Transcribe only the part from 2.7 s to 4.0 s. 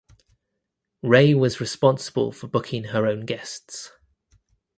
her own guests.